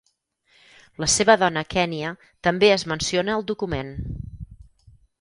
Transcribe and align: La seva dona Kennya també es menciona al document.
La 1.03 1.09
seva 1.15 1.35
dona 1.43 1.63
Kennya 1.75 2.15
també 2.49 2.73
es 2.79 2.89
menciona 2.95 3.39
al 3.39 3.49
document. 3.55 3.97